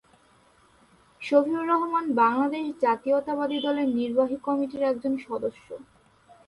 শফিক-উর-রহমান 1.21 2.05
বাংলাদেশ 2.15 2.65
জাতীয়তাবাদী 2.81 3.57
দলের 3.59 3.87
নির্বাহী 3.97 4.37
কমিটির 4.47 4.83
একজন 4.83 5.13
সদস্য। 5.27 5.67